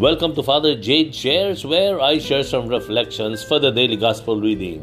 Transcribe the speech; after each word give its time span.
Welcome 0.00 0.32
to 0.40 0.42
Father 0.42 0.80
Jade 0.80 1.12
Shares, 1.12 1.60
where 1.60 2.00
I 2.00 2.16
share 2.16 2.40
some 2.40 2.72
reflections 2.72 3.44
for 3.44 3.60
the 3.60 3.68
daily 3.68 4.00
gospel 4.00 4.40
reading. 4.40 4.80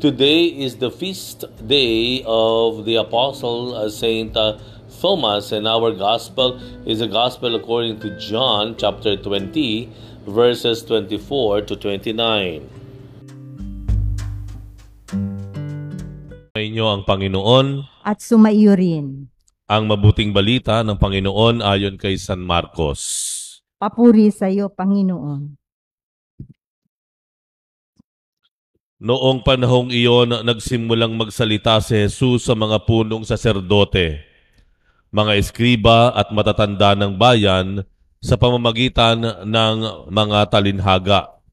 Today 0.00 0.48
is 0.48 0.80
the 0.80 0.88
feast 0.88 1.44
day 1.68 2.24
of 2.24 2.88
the 2.88 2.96
Apostle 2.96 3.76
uh, 3.76 3.92
Saint 3.92 4.32
uh, 4.32 4.56
Thomas, 4.88 5.52
and 5.52 5.68
our 5.68 5.92
gospel 5.92 6.56
is 6.88 7.04
the 7.04 7.12
gospel 7.12 7.60
according 7.60 8.00
to 8.08 8.16
John 8.16 8.72
chapter 8.80 9.20
20, 9.20 10.32
verses 10.32 10.80
24 10.88 11.68
to 11.68 11.76
29. 11.76 12.64
Inyo 16.56 16.84
ang 16.88 17.04
Panginoon 17.04 17.84
at 18.00 18.24
sumaiyo 18.24 18.72
rin. 18.80 19.28
ang 19.68 19.92
mabuting 19.92 20.32
balita 20.32 20.80
ng 20.80 20.96
Panginoon 20.96 21.60
ayon 21.60 22.00
kay 22.00 22.16
San 22.16 22.40
Marcos. 22.40 23.33
Papuri 23.84 24.32
sa 24.32 24.48
iyo, 24.48 24.72
Panginoon. 24.72 25.60
Noong 28.96 29.44
panahong 29.44 29.92
iyon, 29.92 30.40
nagsimulang 30.40 31.12
magsalita 31.20 31.84
si 31.84 32.08
Jesus 32.08 32.48
sa 32.48 32.56
mga 32.56 32.80
punong 32.88 33.28
saserdote, 33.28 34.24
mga 35.12 35.36
eskriba 35.36 36.16
at 36.16 36.32
matatanda 36.32 36.96
ng 36.96 37.20
bayan 37.20 37.84
sa 38.24 38.40
pamamagitan 38.40 39.20
ng 39.44 39.76
mga 40.08 40.38
talinhaga. 40.48 41.44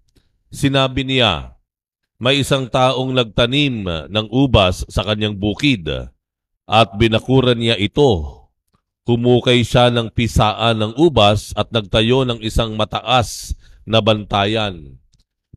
Sinabi 0.56 1.04
niya, 1.04 1.60
may 2.16 2.40
isang 2.40 2.72
taong 2.72 3.12
nagtanim 3.12 4.08
ng 4.08 4.26
ubas 4.32 4.88
sa 4.88 5.04
kanyang 5.04 5.36
bukid 5.36 5.84
at 6.64 6.88
binakuran 6.96 7.60
niya 7.60 7.76
ito. 7.76 8.41
Humukay 9.12 9.68
siya 9.68 9.92
ng 9.92 10.16
pisaan 10.16 10.80
ng 10.80 10.94
ubas 10.96 11.52
at 11.60 11.68
nagtayo 11.76 12.24
ng 12.24 12.40
isang 12.40 12.80
mataas 12.80 13.52
na 13.84 14.00
bantayan. 14.00 14.96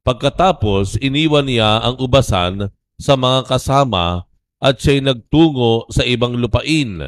Pagkatapos, 0.02 0.98
iniwan 0.98 1.46
niya 1.46 1.78
ang 1.78 1.94
ubasan 2.02 2.74
sa 2.98 3.14
mga 3.14 3.46
kasama 3.46 4.26
at 4.58 4.82
siya'y 4.82 5.06
nagtungo 5.06 5.86
sa 5.86 6.02
ibang 6.02 6.34
lupain. 6.34 6.98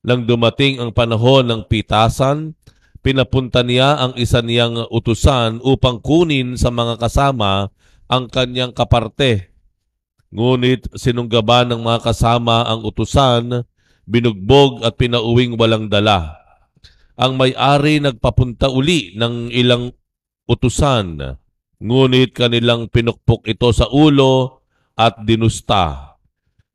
Nang 0.00 0.24
dumating 0.24 0.80
ang 0.80 0.96
panahon 0.96 1.44
ng 1.44 1.68
pitasan, 1.68 2.56
pinapunta 3.04 3.60
niya 3.60 4.00
ang 4.00 4.16
isa 4.16 4.40
niyang 4.40 4.88
utusan 4.88 5.60
upang 5.60 6.00
kunin 6.00 6.56
sa 6.56 6.72
mga 6.72 6.96
kasama 6.96 7.68
ang 8.08 8.32
kanyang 8.32 8.72
kaparte 8.72 9.52
Ngunit 10.34 10.90
sinunggaban 10.98 11.70
ng 11.70 11.80
mga 11.86 12.12
kasama 12.12 12.66
ang 12.66 12.82
utusan, 12.82 13.62
binugbog 14.06 14.86
at 14.86 14.96
pinauwing 14.96 15.58
walang 15.58 15.90
dala. 15.90 16.38
Ang 17.18 17.36
may-ari 17.36 17.98
nagpapunta 17.98 18.70
uli 18.70 19.12
ng 19.18 19.50
ilang 19.50 19.92
utusan, 20.46 21.36
ngunit 21.82 22.32
kanilang 22.32 22.86
pinukpok 22.86 23.44
ito 23.50 23.68
sa 23.74 23.90
ulo 23.90 24.62
at 24.94 25.18
dinusta. 25.26 26.16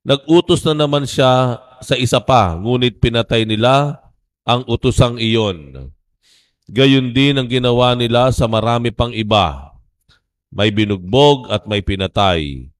Nagutos 0.02 0.66
na 0.68 0.76
naman 0.76 1.08
siya 1.08 1.62
sa 1.82 1.96
isa 1.96 2.20
pa, 2.22 2.58
ngunit 2.58 3.00
pinatay 3.00 3.48
nila 3.48 4.02
ang 4.44 4.66
utusang 4.66 5.18
iyon. 5.22 5.90
Gayon 6.68 7.14
din 7.16 7.38
ang 7.38 7.48
ginawa 7.48 7.96
nila 7.98 8.34
sa 8.34 8.46
marami 8.46 8.92
pang 8.92 9.14
iba. 9.14 9.78
May 10.52 10.74
binugbog 10.74 11.48
at 11.48 11.64
may 11.70 11.80
pinatay 11.80 12.72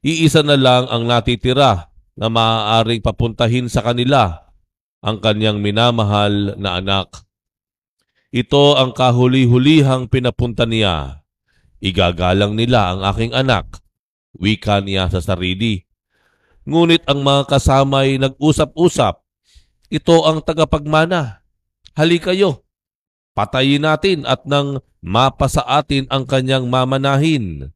iisa 0.00 0.40
na 0.40 0.56
lang 0.56 0.88
ang 0.88 1.04
natitira 1.04 1.89
na 2.20 2.28
maaaring 2.28 3.00
papuntahin 3.00 3.72
sa 3.72 3.80
kanila 3.80 4.52
ang 5.00 5.24
kanyang 5.24 5.64
minamahal 5.64 6.60
na 6.60 6.76
anak. 6.76 7.24
Ito 8.28 8.76
ang 8.76 8.92
kahuli-hulihang 8.92 10.12
pinapunta 10.12 10.68
niya. 10.68 11.24
Igagalang 11.80 12.54
nila 12.54 12.92
ang 12.92 13.00
aking 13.08 13.32
anak. 13.32 13.80
Wika 14.36 14.84
niya 14.84 15.08
sa 15.08 15.24
sarili. 15.24 15.88
Ngunit 16.68 17.08
ang 17.08 17.24
mga 17.24 17.56
kasamay 17.56 18.20
nag-usap-usap. 18.20 19.24
Ito 19.88 20.28
ang 20.28 20.44
tagapagmana. 20.44 21.42
Hali 21.96 22.20
kayo. 22.20 22.68
Patayin 23.32 23.82
natin 23.88 24.28
at 24.28 24.44
nang 24.44 24.84
mapasa 25.00 25.64
atin 25.64 26.04
ang 26.12 26.28
kanyang 26.28 26.68
mamanahin. 26.68 27.72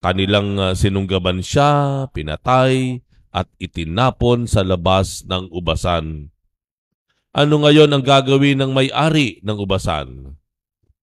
Kanilang 0.00 0.56
uh, 0.56 0.72
sinunggaban 0.72 1.44
siya, 1.44 2.08
pinatay, 2.14 3.04
at 3.30 3.46
itinapon 3.62 4.46
sa 4.50 4.66
labas 4.66 5.22
ng 5.26 5.50
ubasan. 5.54 6.30
Ano 7.30 7.62
ngayon 7.62 7.94
ang 7.94 8.02
gagawin 8.02 8.58
ng 8.58 8.74
may-ari 8.74 9.38
ng 9.46 9.56
ubasan? 9.58 10.34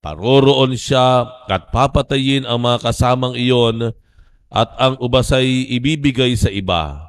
Paroroon 0.03 0.75
siya 0.75 1.23
at 1.47 1.71
papatayin 1.71 2.43
ang 2.43 2.63
mga 2.63 2.83
kasamang 2.83 3.35
iyon 3.35 3.95
at 4.51 4.69
ang 4.79 4.99
ubasay 4.99 5.67
ibibigay 5.71 6.35
sa 6.35 6.51
iba. 6.51 7.07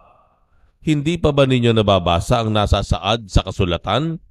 Hindi 0.83 1.19
pa 1.19 1.35
ba 1.35 1.45
ninyo 1.45 1.75
nababasa 1.75 2.41
ang 2.43 2.55
nasa 2.55 2.81
saad 2.87 3.27
sa 3.27 3.43
kasulatan? 3.43 4.23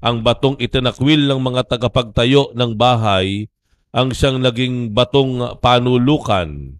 Ang 0.00 0.16
batong 0.24 0.56
itinakwil 0.60 1.28
ng 1.28 1.40
mga 1.40 1.76
tagapagtayo 1.76 2.52
ng 2.56 2.76
bahay 2.76 3.48
ang 3.96 4.12
siyang 4.12 4.44
naging 4.44 4.92
batong 4.92 5.56
panulukan. 5.60 6.76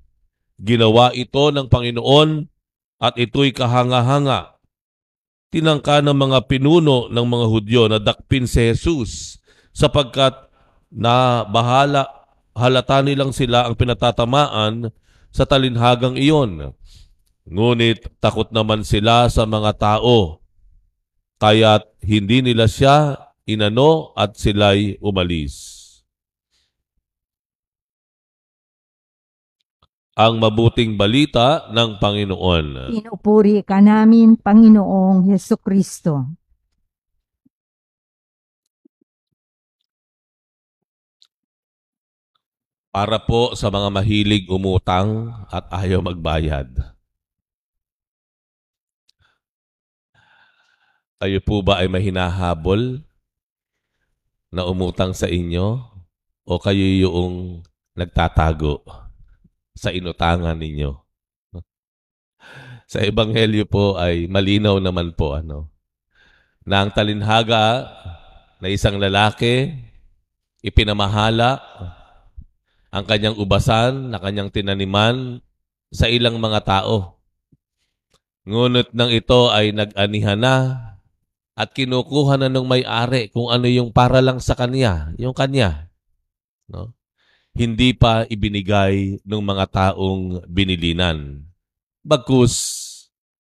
Ginawa 0.61 1.13
ito 1.17 1.49
ng 1.49 1.69
Panginoon 1.69 2.49
at 3.01 3.15
ito'y 3.21 3.53
kahanga-hanga. 3.53 4.57
Tinangka 5.53 6.03
ng 6.03 6.17
mga 6.17 6.39
pinuno 6.51 7.09
ng 7.09 7.27
mga 7.27 7.47
Hudyo 7.47 7.83
na 7.89 7.99
dakpin 8.03 8.51
si 8.51 8.73
Jesus 8.73 9.41
sapagkat 9.71 10.35
na 10.91 11.45
bahala 11.47 12.17
halata 12.57 13.05
nilang 13.05 13.37
sila 13.37 13.69
ang 13.69 13.77
pinatatamaan 13.77 14.91
sa 15.29 15.45
talinhagang 15.45 16.17
iyon. 16.17 16.73
Ngunit 17.47 18.19
takot 18.19 18.51
naman 18.51 18.83
sila 18.83 19.31
sa 19.31 19.47
mga 19.47 19.77
tao, 19.79 20.43
kaya't 21.39 21.87
hindi 22.03 22.43
nila 22.43 22.67
siya 22.67 23.15
inano 23.47 24.17
at 24.19 24.35
sila'y 24.35 24.99
umalis. 24.99 25.86
Ang 30.17 30.41
mabuting 30.41 30.97
balita 30.97 31.69
ng 31.69 32.01
Panginoon. 32.01 32.89
Pinupuri 32.89 33.61
ka 33.61 33.85
namin, 33.85 34.41
Panginoong 34.41 35.29
Yeso 35.29 35.61
Kristo. 35.61 36.33
Para 42.89 43.21
po 43.21 43.53
sa 43.53 43.69
mga 43.69 43.93
mahilig 43.93 44.49
umutang 44.49 45.37
at 45.53 45.69
ayaw 45.69 46.01
magbayad. 46.01 46.97
Kayo 51.21 51.41
po 51.45 51.61
ba 51.61 51.85
ay 51.85 51.93
mahinahabol 51.93 53.05
na 54.49 54.65
umutang 54.65 55.13
sa 55.13 55.29
inyo 55.29 55.77
o 56.49 56.53
kayo 56.57 56.89
yung 57.05 57.61
nagtatago? 57.93 59.06
Sa 59.77 59.93
inutangan 59.93 60.57
ninyo. 60.57 60.91
Sa 62.89 62.99
ebanghelyo 63.05 63.69
po 63.69 64.01
ay 64.01 64.25
malinaw 64.27 64.81
naman 64.81 65.13
po 65.13 65.37
ano 65.37 65.69
na 66.65 66.83
ang 66.83 66.91
talinhaga 66.91 67.85
na 68.59 68.67
isang 68.73 68.97
lalaki 68.97 69.71
ipinamahala 70.65 71.61
ang 72.91 73.05
kanyang 73.05 73.37
ubasan 73.37 74.09
na 74.09 74.17
kanyang 74.17 74.49
tinaniman 74.49 75.45
sa 75.93 76.09
ilang 76.09 76.41
mga 76.41 76.65
tao. 76.65 77.21
Ngunit 78.49 78.97
nang 78.97 79.13
ito 79.13 79.53
ay 79.53 79.77
nag-anihan 79.77 80.41
na 80.41 80.57
at 81.53 81.77
kinukuha 81.77 82.41
na 82.41 82.49
ng 82.49 82.65
may-ari 82.65 83.29
kung 83.29 83.53
ano 83.53 83.69
yung 83.69 83.93
para 83.93 84.25
lang 84.25 84.41
sa 84.41 84.57
kanya, 84.57 85.13
yung 85.21 85.37
kanya. 85.37 85.93
No? 86.71 86.96
Hindi 87.57 87.97
pa 87.97 88.29
ibinigay 88.29 89.25
ng 89.25 89.43
mga 89.43 89.65
taong 89.73 90.45
binilinan. 90.45 91.49
Bagkus, 92.05 92.55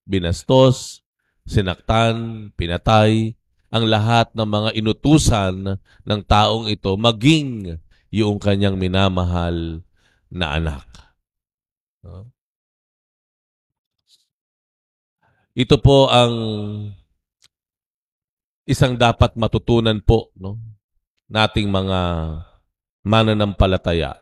binastos, 0.08 1.04
sinaktan, 1.44 2.48
pinatay, 2.56 3.36
ang 3.68 3.84
lahat 3.84 4.32
ng 4.32 4.48
mga 4.48 4.70
inutusan 4.80 5.76
ng 5.78 6.20
taong 6.24 6.72
ito 6.72 6.96
maging 6.96 7.76
yung 8.08 8.40
kanyang 8.40 8.80
minamahal 8.80 9.84
na 10.32 10.46
anak. 10.56 10.88
Ito 15.52 15.76
po 15.76 16.08
ang 16.08 16.32
isang 18.64 18.96
dapat 18.96 19.36
matutunan 19.36 20.00
po 20.00 20.32
no 20.40 20.58
nating 21.30 21.70
mga 21.70 22.00
mananampalataya. 23.06 24.18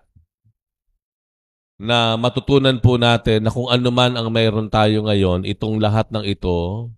Na 1.81 2.21
matutunan 2.21 2.77
po 2.85 3.01
natin 3.01 3.49
na 3.49 3.51
kung 3.51 3.73
ano 3.73 3.89
man 3.89 4.15
ang 4.15 4.29
mayroon 4.29 4.69
tayo 4.69 5.09
ngayon, 5.09 5.49
itong 5.49 5.81
lahat 5.81 6.13
ng 6.13 6.23
ito 6.23 6.93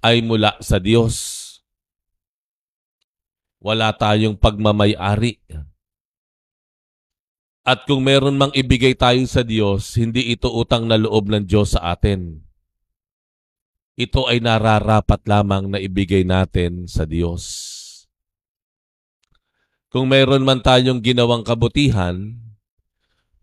ay 0.00 0.22
mula 0.22 0.54
sa 0.62 0.78
Diyos. 0.78 1.42
wala 3.66 3.90
tayong 3.90 4.38
pagmamayari. 4.38 5.42
At 7.66 7.82
kung 7.82 8.06
meron 8.06 8.38
mang 8.38 8.54
ibigay 8.54 8.94
tayo 8.94 9.18
sa 9.26 9.42
Diyos, 9.42 9.98
hindi 9.98 10.30
ito 10.30 10.54
utang 10.54 10.86
na 10.86 10.94
loob 10.94 11.26
ng 11.26 11.42
Diyos 11.42 11.74
sa 11.74 11.90
atin. 11.90 12.46
Ito 13.98 14.30
ay 14.30 14.38
nararapat 14.38 15.26
lamang 15.26 15.74
na 15.74 15.82
ibigay 15.82 16.22
natin 16.22 16.86
sa 16.86 17.02
Diyos. 17.02 17.74
Kung 19.90 20.10
meron 20.10 20.42
man 20.42 20.60
tayong 20.60 20.98
ginawang 20.98 21.46
kabutihan, 21.46 22.34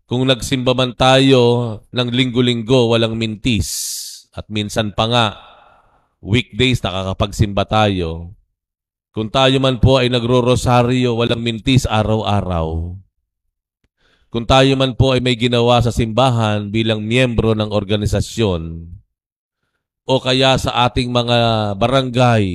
kung 0.04 0.28
nagsimba 0.28 0.76
man 0.76 0.92
tayo 0.92 1.80
ng 1.88 2.08
linggo-linggo 2.12 2.92
walang 2.92 3.16
mintis, 3.16 3.68
at 4.36 4.44
minsan 4.52 4.92
pa 4.92 5.04
nga, 5.08 5.26
weekdays 6.20 6.84
nakakapagsimba 6.84 7.64
tayo, 7.64 8.36
kung 9.14 9.32
tayo 9.32 9.56
man 9.62 9.80
po 9.80 10.02
ay 10.02 10.12
nagro-rosaryo 10.12 11.16
walang 11.16 11.40
mintis 11.40 11.88
araw-araw, 11.88 12.92
kung 14.34 14.50
tayo 14.50 14.74
man 14.74 14.98
po 14.98 15.14
ay 15.14 15.22
may 15.22 15.38
ginawa 15.38 15.78
sa 15.78 15.94
simbahan 15.94 16.66
bilang 16.66 17.06
miyembro 17.06 17.54
ng 17.54 17.70
organisasyon 17.70 18.82
o 20.04 20.14
kaya 20.18 20.58
sa 20.58 20.90
ating 20.90 21.08
mga 21.08 21.38
barangay 21.78 22.46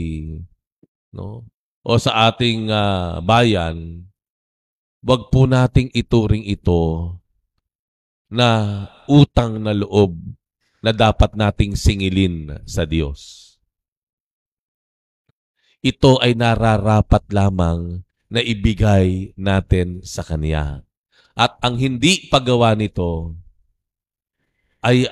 no 1.15 1.47
o 1.89 1.97
sa 1.97 2.29
ating 2.29 2.69
uh, 2.69 3.17
bayan 3.25 4.05
wag 5.01 5.33
po 5.33 5.49
nating 5.49 5.89
ituring 5.97 6.45
ito 6.45 7.17
na 8.29 8.85
utang 9.09 9.57
na 9.57 9.73
loob 9.73 10.13
na 10.85 10.93
dapat 10.93 11.33
nating 11.33 11.73
singilin 11.73 12.61
sa 12.69 12.85
Diyos. 12.85 13.49
Ito 15.81 16.21
ay 16.21 16.37
nararapat 16.37 17.25
lamang 17.33 18.05
na 18.29 18.39
ibigay 18.43 19.33
natin 19.33 20.05
sa 20.05 20.21
Kanya. 20.21 20.85
At 21.33 21.57
ang 21.63 21.79
hindi 21.79 22.29
paggawa 22.29 22.75
nito 22.77 23.33
ay 24.85 25.07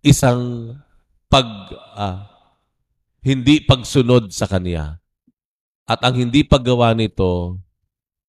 isang 0.00 0.72
pag 1.26 1.46
uh, 1.98 2.22
hindi 3.20 3.60
pagsunod 3.60 4.32
sa 4.32 4.48
kanya. 4.48 4.99
At 5.90 6.06
ang 6.06 6.14
hindi 6.14 6.46
paggawa 6.46 6.94
nito 6.94 7.58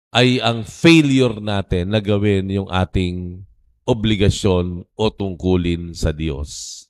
ay 0.09 0.41
ang 0.41 0.65
failure 0.65 1.37
natin 1.37 1.93
na 1.93 2.01
gawin 2.01 2.49
yung 2.49 2.65
ating 2.73 3.45
obligasyon 3.85 4.81
o 4.97 5.03
tungkulin 5.13 5.93
sa 5.93 6.09
Diyos. 6.09 6.83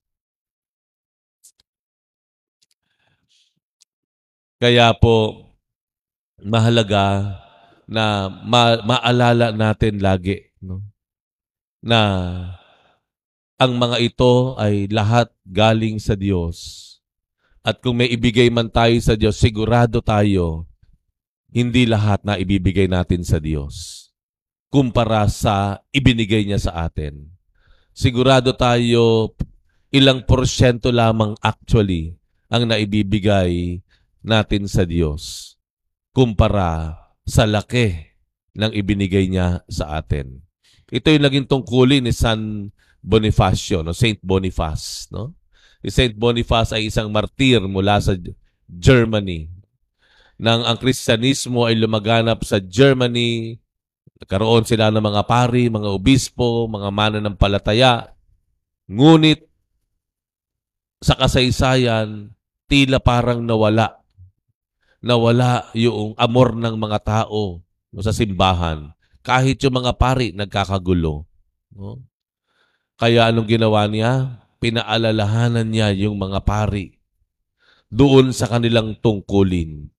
Kaya 4.63 4.95
po, 4.95 5.49
mahalaga 6.39 7.35
na 7.91 8.31
ma- 8.31 8.79
maalala 8.87 9.51
natin 9.51 9.99
lagi 9.99 10.39
no 10.63 10.79
na 11.83 11.99
ang 13.59 13.73
mga 13.77 13.97
ito 13.99 14.55
ay 14.57 14.87
lahat 14.89 15.29
galing 15.45 15.97
sa 15.97 16.17
Diyos. 16.17 16.90
At 17.61 17.77
kung 17.85 18.01
may 18.01 18.09
ibigay 18.09 18.49
man 18.49 18.73
tayo 18.73 18.97
sa 18.97 19.13
Diyos, 19.13 19.37
sigurado 19.37 20.01
tayo, 20.01 20.65
hindi 21.53 21.85
lahat 21.85 22.25
na 22.25 22.41
ibibigay 22.41 22.89
natin 22.89 23.21
sa 23.21 23.37
Diyos. 23.37 24.09
Kumpara 24.73 25.29
sa 25.29 25.83
ibinigay 25.93 26.47
niya 26.47 26.57
sa 26.57 26.89
atin. 26.89 27.29
Sigurado 27.93 28.55
tayo, 28.57 29.35
ilang 29.93 30.25
porsyento 30.25 30.89
lamang 30.89 31.37
actually 31.43 32.15
ang 32.47 32.65
naibibigay 32.65 33.83
natin 34.25 34.65
sa 34.65 34.87
Diyos. 34.87 35.53
Kumpara 36.15 36.97
sa 37.27 37.45
laki 37.45 37.93
ng 38.57 38.71
ibinigay 38.73 39.29
niya 39.29 39.61
sa 39.69 40.01
atin. 40.01 40.41
Ito 40.91 41.07
yung 41.13 41.23
naging 41.23 41.47
tungkulin 41.47 42.03
ni 42.03 42.11
San 42.11 42.71
Bonifacio, 42.99 43.79
no? 43.85 43.95
Saint 43.95 44.19
Boniface. 44.19 45.07
No? 45.11 45.35
Saint 45.89 46.13
Boniface 46.13 46.77
ay 46.77 46.91
isang 46.91 47.09
martir 47.09 47.63
mula 47.65 47.97
sa 47.97 48.13
Germany. 48.69 49.49
Nang 50.37 50.61
ang 50.61 50.77
Kristyanismo 50.77 51.65
ay 51.65 51.77
lumaganap 51.77 52.45
sa 52.45 52.61
Germany, 52.61 53.57
nagkaroon 54.21 54.65
sila 54.65 54.93
ng 54.93 55.01
mga 55.01 55.23
pari, 55.25 55.69
mga 55.69 55.89
obispo, 55.89 56.69
mga 56.69 56.89
mananampalataya. 56.93 58.13
Ngunit 58.85 59.45
sa 61.01 61.17
kasaysayan, 61.17 62.33
tila 62.69 63.01
parang 63.01 63.41
nawala 63.41 64.01
nawala 65.01 65.65
yung 65.73 66.13
amor 66.15 66.53
ng 66.53 66.77
mga 66.77 66.99
tao 67.01 67.65
sa 67.99 68.13
simbahan. 68.13 68.93
Kahit 69.25 69.61
yung 69.65 69.81
mga 69.81 69.97
pari 69.97 70.31
nagkakagulo. 70.31 71.25
No? 71.73 72.05
Kaya 73.01 73.33
anong 73.33 73.49
ginawa 73.49 73.89
niya? 73.89 74.40
Pinaalalahanan 74.61 75.65
niya 75.65 75.89
yung 75.89 76.21
mga 76.21 76.45
pari 76.45 76.93
doon 77.89 78.29
sa 78.29 78.45
kanilang 78.45 78.93
tungkulin. 79.01 79.89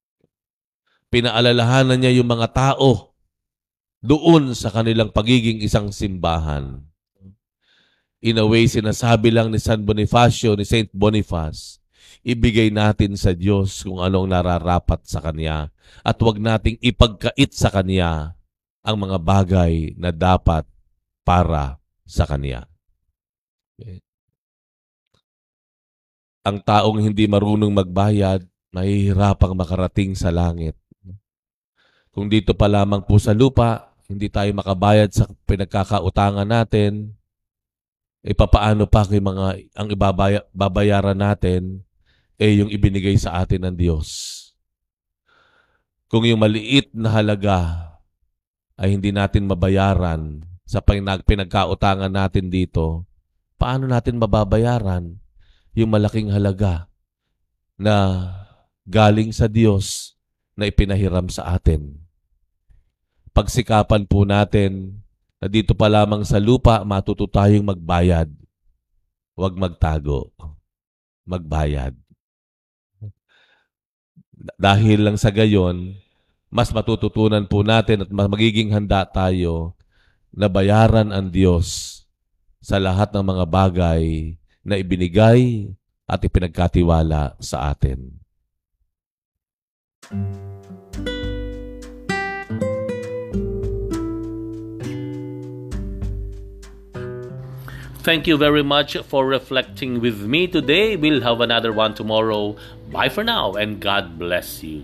Pinaalalahanan 1.11 1.99
niya 1.99 2.23
yung 2.23 2.31
mga 2.31 2.55
tao 2.55 3.13
doon 3.99 4.55
sa 4.55 4.71
kanilang 4.71 5.11
pagiging 5.11 5.59
isang 5.67 5.91
simbahan. 5.91 6.79
In 8.23 8.39
a 8.39 8.47
way, 8.47 8.71
sinasabi 8.71 9.35
lang 9.35 9.51
ni 9.51 9.59
San 9.59 9.83
Bonifacio, 9.83 10.55
ni 10.55 10.63
Saint 10.63 10.87
Boniface, 10.95 11.83
ibigay 12.23 12.71
natin 12.71 13.19
sa 13.19 13.35
Diyos 13.35 13.83
kung 13.83 13.99
anong 13.99 14.31
nararapat 14.31 15.03
sa 15.11 15.19
Kanya 15.19 15.75
at 16.07 16.23
huwag 16.23 16.39
nating 16.39 16.79
ipagkait 16.79 17.51
sa 17.51 17.67
Kanya 17.75 18.39
ang 18.87 18.97
mga 18.99 19.19
bagay 19.19 19.99
na 19.99 20.15
dapat 20.15 20.63
para 21.27 21.83
sa 22.07 22.31
Kanya. 22.31 22.71
Okay. 23.75 24.12
Ang 26.43 26.59
taong 26.59 26.99
hindi 26.99 27.31
marunong 27.31 27.71
magbayad, 27.71 28.43
mahihirapang 28.75 29.55
makarating 29.55 30.19
sa 30.19 30.35
langit. 30.35 30.75
Kung 32.11 32.27
dito 32.27 32.51
pa 32.53 32.67
lamang 32.67 33.07
po 33.07 33.17
sa 33.23 33.31
lupa, 33.31 33.95
hindi 34.11 34.27
tayo 34.27 34.51
makabayad 34.53 35.09
sa 35.15 35.31
pinagkakautangan 35.47 36.45
natin, 36.45 37.15
e 38.23 38.35
papaano 38.35 38.87
pa 38.91 39.07
kay 39.07 39.23
mga 39.23 39.71
ang 39.75 39.89
ibabayaran 39.91 41.19
natin 41.19 41.83
eh 42.39 42.59
yung 42.59 42.71
ibinigay 42.71 43.15
sa 43.19 43.39
atin 43.43 43.67
ng 43.67 43.77
Diyos. 43.79 44.39
Kung 46.11 46.27
yung 46.27 46.43
maliit 46.43 46.91
na 46.91 47.09
halaga 47.11 47.95
ay 48.75 48.99
hindi 48.99 49.15
natin 49.15 49.47
mabayaran 49.47 50.43
sa 50.67 50.83
pinagkautangan 51.23 52.11
natin 52.11 52.51
dito, 52.51 53.07
paano 53.59 53.87
natin 53.87 54.19
mababayaran 54.19 55.22
yung 55.73 55.91
malaking 55.93 56.29
halaga 56.29 56.89
na 57.81 58.29
galing 58.85 59.33
sa 59.33 59.49
Diyos 59.49 60.17
na 60.57 60.69
ipinahiram 60.69 61.29
sa 61.33 61.57
atin? 61.57 61.97
Pagsikapan 63.33 64.05
po 64.05 64.29
natin 64.29 65.01
na 65.41 65.49
dito 65.49 65.73
pa 65.73 65.89
lamang 65.89 66.23
sa 66.23 66.37
lupa 66.37 66.85
matuto 66.85 67.25
tayong 67.25 67.65
magbayad. 67.65 68.29
Huwag 69.33 69.57
magtago. 69.57 70.31
Magbayad. 71.25 71.97
Dahil 74.61 75.07
lang 75.07 75.17
sa 75.17 75.33
gayon, 75.33 75.97
mas 76.53 76.69
matututunan 76.69 77.49
po 77.49 77.65
natin 77.65 78.05
at 78.05 78.11
magiging 78.13 78.77
handa 78.77 79.09
tayo 79.09 79.73
na 80.29 80.53
bayaran 80.53 81.09
ang 81.09 81.33
Diyos 81.33 82.01
sa 82.61 82.77
lahat 82.77 83.17
ng 83.17 83.25
mga 83.25 83.45
bagay 83.49 84.37
na 84.63 84.79
ibinigay 84.79 85.71
at 86.07 86.23
ipinagkatiwala 86.23 87.39
sa 87.43 87.75
atin. 87.75 88.23
Thank 98.03 98.27
you 98.27 98.37
very 98.37 98.67
much 98.67 98.99
for 99.07 99.27
reflecting 99.27 100.03
with 100.03 100.27
me 100.27 100.51
today. 100.51 100.99
We'll 100.99 101.23
have 101.23 101.41
another 101.41 101.73
one 101.73 101.95
tomorrow. 101.95 102.59
Bye 102.91 103.09
for 103.09 103.23
now 103.23 103.55
and 103.55 103.79
God 103.79 104.19
bless 104.19 104.63
you. 104.67 104.83